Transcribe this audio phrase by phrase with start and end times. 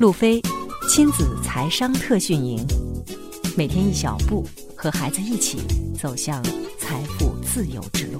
[0.00, 0.40] 路飞
[0.88, 2.66] 亲子财商特训营，
[3.54, 5.58] 每天一小步，和孩子一起
[5.94, 6.42] 走向
[6.78, 8.18] 财富自由之路。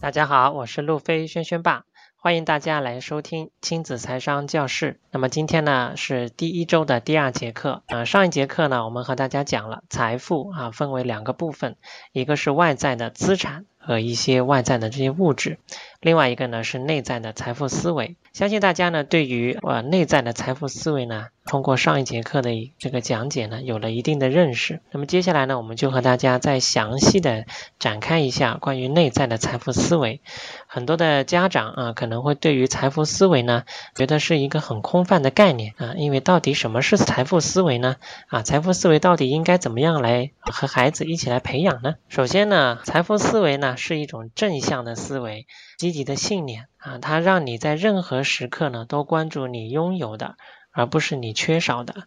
[0.00, 1.82] 大家好，我是路飞轩轩爸，
[2.14, 5.00] 欢迎大家来收听亲子财商教室。
[5.10, 11.74] 那么今天呢是第一周的第二节课，呃，上一节课呢我们和大家讲了财富啊分为两个部分，
[12.12, 15.58] 一个是外在的资产和一些外在的这些物质。
[16.00, 24.80] 另外一个呢是内在的财富思维，相信大家呢对于呃内在的财富思维呢，通过上一节课的这个讲解呢，有了一定的认识。
[24.92, 27.46] 那么接下来呢，我们就和大家再详细的
[27.80, 30.20] 展开一下关于内在的财富思维。
[30.68, 33.64] 很多的家长啊，可能会对于财富思维呢，
[33.96, 37.96] 觉得是一个很空泛的概念啊，因为到底什么是财富思维呢？
[38.28, 41.96] 啊，财富思维到底应该怎么样来和孩子一起来培养呢？
[42.08, 45.46] 首先呢，财富思维呢是一种正向的思维。
[45.76, 50.36] 积极的信念啊，它让你在任何时刻呢都关注你拥有的，
[50.72, 52.04] 而不是你缺少的。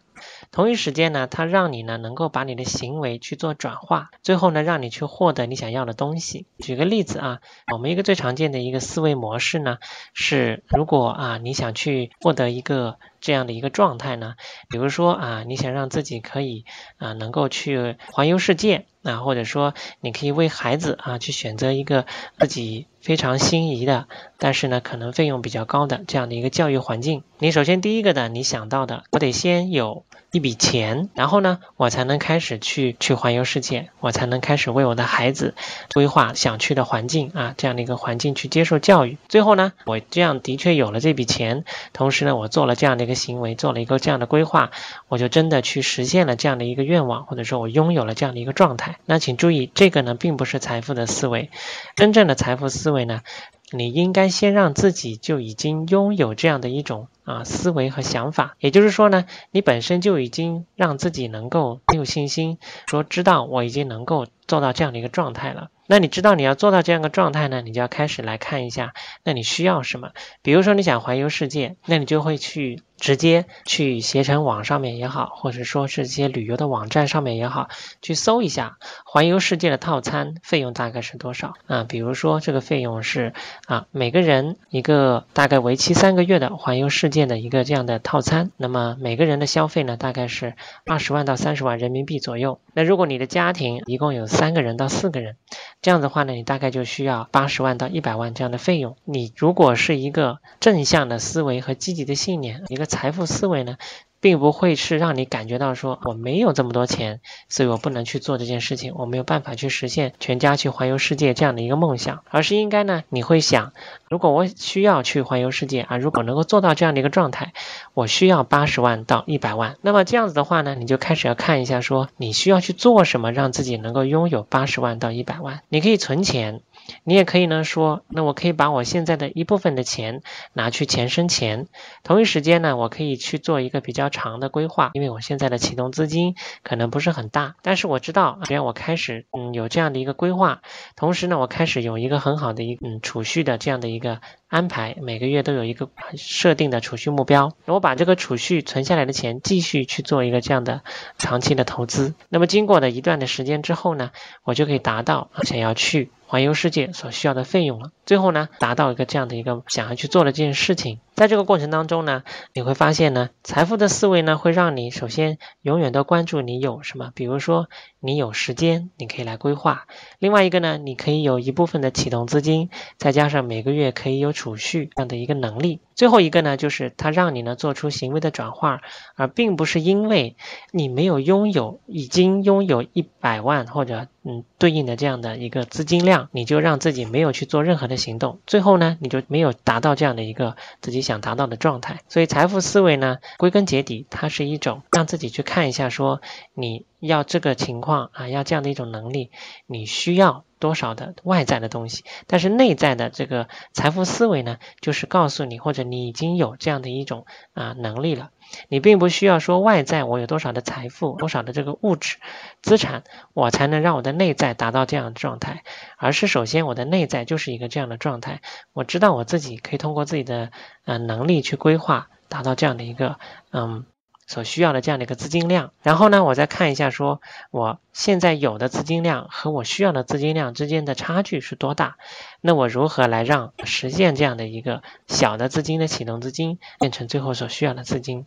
[0.50, 6.46] 同一时间呢，它让你呢能够把你的行为去做转化，最后呢让你去获得你想要的东西。
[6.58, 7.40] 举个例子啊，
[7.72, 9.78] 我们一个最常见的一个思维模式呢
[10.12, 14.34] 是，如果啊你想去获得一个这样的一个状态呢，
[14.68, 16.64] 比如说啊你想让自己可以
[16.98, 22.06] 啊能够去环游世界啊，或者说你可以为孩子啊去选择一个
[22.38, 24.06] 自己非常心仪的，
[24.38, 30.04] 但是呢可能费用比较高的这样的一个教育环境，你首先第一个的你想到的，我得先有。
[30.32, 35.54] 一笔钱，然后呢，我才能开始去去环游世界，我才能开始为我的孩子
[35.92, 39.18] 规划想去的环境啊，这样的一个环境去接受教育。
[39.28, 44.70] 最后呢，我这样的确有了这笔钱，同时呢，我做了这样的一个行为，做了一个这样的规划，
[45.08, 48.91] 我就真的去实现了这样的一个愿望，或者说我拥有了这样的一个状态。
[49.06, 51.50] 那请注意，这个呢，并不是财富的思维，
[51.96, 53.22] 真正的财富思维呢，
[53.70, 57.08] 你应该先让自己就已经拥有这样的一种。
[57.24, 65.70] 啊，思维和想法，也就是说呢，你本身就已经让自己能够很有信心，说知道我已经能够做到这样的一个状态了。
[65.86, 68.94] 那你知道你要做到这样一个状态呢，你就要开始来看一下，
[69.24, 70.10] 那你需要什么？
[70.40, 77.68] 比如说你想环游世界，那你就会去直接去携程网上面也好，或者说是一些旅游的网站上面也好，
[78.00, 81.84] 去搜一下环游世界的套餐费用大概是多少啊？
[81.84, 83.34] 比如说这个费用是
[83.66, 87.11] 啊，每个人一个大概为期三个月的环游世。
[87.12, 92.58] 建的一个这样的套餐，那么每个人的消费呢，大概是二十万到三十万人民币左右。
[92.74, 95.36] 那如果你的家庭一共有三个人到四个人，
[95.80, 98.96] 这样的话呢，你大概就需要八十万到一百万这样的费用。
[99.04, 103.76] 你如果是一个正向的思维和积极的信念，一个财富思维呢？
[104.22, 113.72] 并不会是让你感觉到说我没有这么多钱，所以我不能去做这件事情，我没有办法去实现全家去环游世界这样的一个梦想，而是应该呢，你会想，
[114.08, 117.52] 如果我需要去环游世界啊，如果能够做到这样的一个状态，
[117.94, 126.60] 我需要八十万到一百万，那么这样子的话呢，你就开始要看一下说你需要去做什么，让自己能够拥有八十万到一百万，你可以存钱。
[127.04, 130.22] 你也可以呢说，那我可以把我现在的一部分的钱
[130.52, 131.66] 拿去钱生钱，
[132.02, 140.62] 同一时间呢，我可以去做一个比较长的规划，因为我现在的启动资金可能不是很大，但是我知道，只要我开始嗯有这样的一个规划，
[140.96, 150.82] 同时呢，我开始有一个很好的一嗯储蓄的这样的一个安排，每个月都有一个设定的储蓄目标，我把这个储蓄存下来的钱继续去做一个这样的
[151.18, 154.10] 长期的投资，那么经过的一段的时间之后呢，
[154.44, 156.10] 我就可以达到想要去。
[156.32, 160.98] 环游世界所需要的费用了，最后呢，达到一个这样的一个想要去做的这件事情。
[161.14, 162.24] 在这个过程当中呢，
[162.54, 167.12] 你会发现呢，财富的思维呢，会让你首先永远都关注你有什么。
[167.14, 167.68] 比如说，
[168.00, 169.84] 你有时间，你可以来规划；
[170.18, 175.80] 另外一个呢，你可以有一部分的启动资金，再加上每个月可以有储蓄这样的一个能力。
[175.94, 178.80] 最后一个呢，就是它让你呢做出行为的转化，
[179.14, 180.36] 而并不是因为
[180.70, 191.01] 你没有拥有已经拥有一百万或者嗯对应的这样的一个资金量，你就让自己没有去做任何的行动，最后呢，你就没有达到这样的一个自己。
[191.02, 196.22] 想达到的状态，所以财富思维呢，归根结底，它是一种让自己去看一下，说
[196.54, 199.30] 你要这个情况啊，要这样的一种能力，
[199.66, 208.30] 你需要多少的外在的东西，但是内在的这个财富思维呢，就是告诉你，或者你已经有这样的一种啊能力了。
[208.68, 212.18] 你并不需要说外在我有多少的财富，多少的这个物质
[212.60, 215.64] 资产，我才能让我的内在达到这样的状态，
[215.96, 218.40] 而是首先我的内在就是一个这样的状态，
[218.72, 220.52] 我知道我自己可以通过自己的
[220.84, 223.18] 呃能力去规划，达到这样的一个
[223.50, 223.84] 嗯
[224.26, 227.20] 所需要的这样的一个资金量，然后呢，我再看一下说
[227.50, 231.96] 我现在有的资金量和我需要的资金量之间的差距是多大，
[232.44, 238.26] 那我如何来让实现这样的一个小的资金的启动资金变成最后所需要的资金？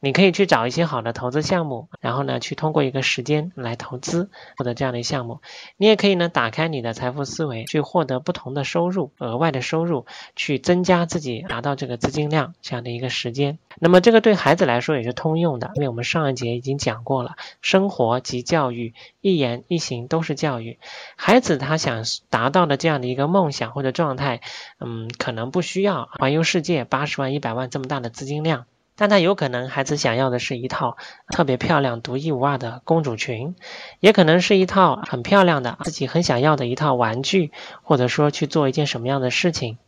[0.00, 5.40] 你可以去找一些好的投资项目，然后呢，去通过一个时间来投资获得这样的项目。
[5.76, 13.58] 你也可以呢，打开你的财富思维，去获得不同的收入，额外的收入，去增加自己达到这个资金量这样的一个时间。
[13.78, 20.78] 那么这个对孩子来说也是通用的，因为我们上一节已经讲过了，生活及教育，一言一行都是教育。
[21.14, 24.40] 孩子他想达到的这样的一个梦想或者状态，
[24.80, 28.66] 嗯，可能不需要环游世界八十万、一百万这么大的资金量，
[28.96, 30.96] 但他有可能孩子想要的是一套
[31.28, 33.54] 特别漂亮、独一无二的公主裙，
[34.00, 37.52] 也可能是一套很漂亮的自己很想要的一套玩具，
[37.82, 39.78] 或者说去做一件什么样的事情。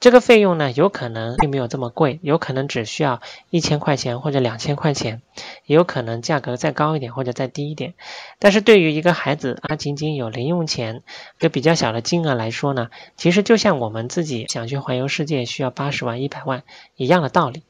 [0.00, 3.20] 这个费用呢，有可能并没有这么贵，有可能只需要
[3.50, 5.22] 一千块钱或者两千块钱，
[5.64, 7.94] 也有可能价格再高一点或者再低一点。
[8.40, 11.02] 但是对于一个孩子，他仅仅有零用钱，
[11.38, 16.64] 一个比较小的金额来说呢，其实就像我们自己想去环游世界需要八十万、一百万
[16.96, 17.62] 一样的道理。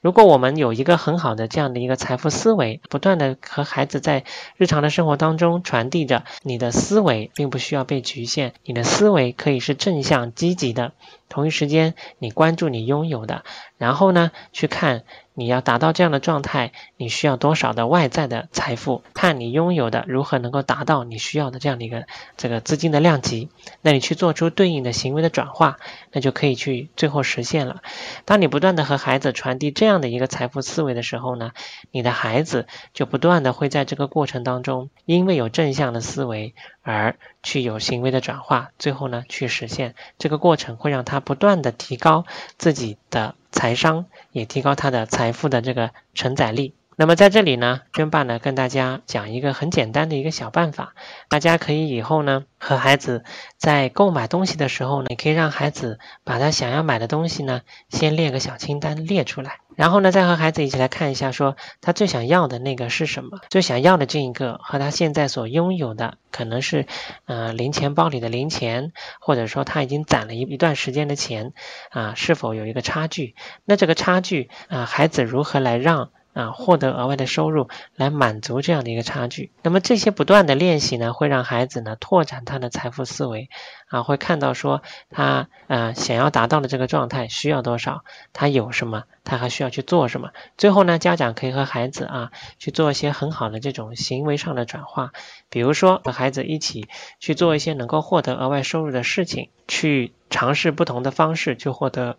[0.00, 4.24] 如果我们有一个很好的这样的一个财富思维，不断的和孩子在
[4.56, 10.92] 日常的生活当中传递着，你的思维并不需要被局限，你的思维可以是正向积极的。
[11.32, 13.42] 同一时间，你关注你拥有的，
[13.78, 22.04] 然后呢，去看你要达到这样的状态，你需要多少的外在的财富，看你拥有的如何能够达到你需要的这样的一个
[22.36, 23.48] 这个资金的量级，
[23.80, 25.78] 那你去做出对应的行为的转化，
[26.12, 27.80] 那就可以去最后实现了。
[28.26, 31.52] 当你不断的和孩子传递这样的一个财富思维的时候呢，
[31.90, 36.54] 你的孩子就不断的会在这个过程当中，因为有正向的思维。
[36.82, 42.26] 而去有行为的转化，最后呢去实现这个过程，会让他不断的提高
[42.58, 46.74] 自己的财商，也提高他的财富的这个承载力。
[46.94, 50.94] 那么在这里呢，娟爸呢跟大家讲一个很简单的一个小办法，
[51.30, 53.24] 大家可以以后呢和孩子
[53.56, 59.58] 在购买东西的时候呢，可以让孩子把他想要买的东西呢先列个小清单列出来。
[59.74, 63.40] 然后呢，再和孩子一起来看一下，说他最想要的那个是什么？
[63.48, 66.86] 最想要的这一个和他现在所拥有的，可能是，
[67.24, 71.54] 呃，零钱包里的零钱，或者说他已经攒了一一段时间的钱，
[71.90, 73.34] 啊，是否有一个差距？
[73.64, 76.10] 那这个差距，啊，孩子如何来让？
[76.32, 79.50] 啊，获得额外的收入来满足这样的一个差距。
[79.62, 83.50] 那么这些不断的练习呢，会让孩子呢拓展他的财富思维
[83.88, 90.30] 啊，会看到说他呃想要达到的这个状态需要多少，他有什么，他还需要去做什么。
[90.56, 95.12] 最后呢，家长可以和孩子啊去做一些很好的这种行为上的转化，
[95.50, 96.88] 比如说和孩子一起
[97.20, 102.16] 去做一些能够获得额外收入的事情，去尝试不同的方式去获得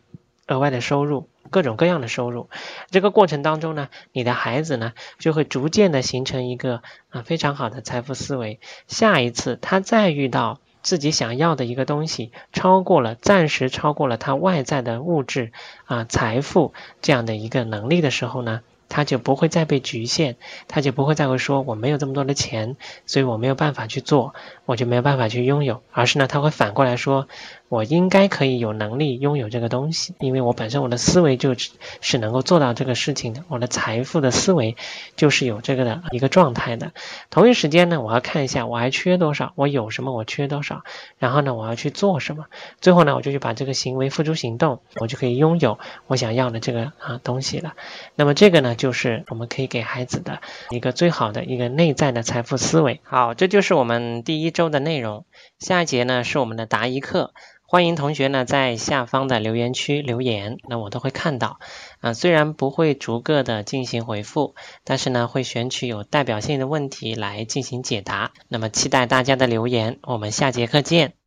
[0.48, 1.28] 额外的收入。
[1.50, 2.50] 各种各样的收入，
[2.90, 8.60] 这个过程当中呢，你的孩子呢就会逐渐的形成一个啊非常好的财富思维。
[8.88, 15.52] 下一次他再遇到自己想要的一个东西，超过了暂时超过了他外在的物质
[15.86, 16.74] 啊财富
[17.04, 20.36] 这样的一个能力的时候呢，他就不会再被局限，
[20.68, 22.76] 他就不会再会说我没有这么多的钱，
[23.06, 24.34] 所以我没有办法去做，
[24.66, 27.28] 我就没有办法去拥有，而是呢他会反过来说。
[27.70, 34.78] 我应该可以有能力拥有这个东西，因为我本身我的思维就是能够做到这个事情的，我的财富的思维
[35.16, 36.92] 就是有这个的一个状态的。
[37.32, 40.84] 同一时间呢，我要看一下我还缺多少，我有什么，我缺多少，
[41.18, 42.46] 然后呢，我要去做什么，
[42.80, 47.74] 最后呢，我就去把这个行为付诸行动，我就可以拥有我想要的这个啊东西了。
[48.14, 53.02] 那么这个呢就是我们可以给孩子的一个最好的一个内在的财富思维。
[53.04, 55.26] 好，这就是我们第一周的内容。
[55.60, 57.34] 下一节呢是我们的答疑课。
[57.66, 61.60] 欢迎同学呢在下方的留言区留言，那我都会看到。
[62.02, 64.54] 啊，虽然不会逐个的进行回复，
[64.84, 68.32] 但是呢会选取有代表性的问题来进行解答。
[68.48, 71.23] 那么期待大家的留言，我们下节课见。